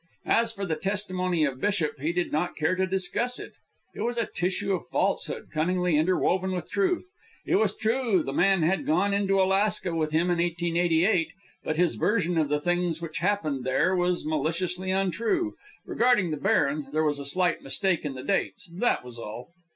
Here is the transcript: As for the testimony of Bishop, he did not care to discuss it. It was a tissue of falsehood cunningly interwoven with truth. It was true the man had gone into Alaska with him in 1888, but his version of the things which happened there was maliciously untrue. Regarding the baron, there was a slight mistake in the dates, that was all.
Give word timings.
As 0.25 0.51
for 0.51 0.65
the 0.65 0.75
testimony 0.77 1.45
of 1.45 1.61
Bishop, 1.61 1.99
he 1.99 2.11
did 2.11 2.31
not 2.31 2.55
care 2.55 2.73
to 2.75 2.87
discuss 2.87 3.37
it. 3.37 3.53
It 3.93 4.01
was 4.01 4.17
a 4.17 4.25
tissue 4.25 4.73
of 4.73 4.87
falsehood 4.91 5.49
cunningly 5.53 5.95
interwoven 5.95 6.53
with 6.53 6.71
truth. 6.71 7.07
It 7.45 7.57
was 7.57 7.77
true 7.77 8.23
the 8.23 8.33
man 8.33 8.63
had 8.63 8.87
gone 8.87 9.13
into 9.13 9.39
Alaska 9.39 9.93
with 9.93 10.09
him 10.11 10.31
in 10.31 10.39
1888, 10.39 11.27
but 11.63 11.75
his 11.77 11.93
version 11.97 12.39
of 12.39 12.49
the 12.49 12.59
things 12.59 12.99
which 12.99 13.19
happened 13.19 13.63
there 13.63 13.95
was 13.95 14.25
maliciously 14.25 14.89
untrue. 14.89 15.53
Regarding 15.85 16.31
the 16.31 16.37
baron, 16.37 16.87
there 16.91 17.03
was 17.03 17.19
a 17.19 17.23
slight 17.25 17.61
mistake 17.61 18.03
in 18.03 18.15
the 18.15 18.23
dates, 18.23 18.71
that 18.75 19.05
was 19.05 19.19
all. 19.19 19.51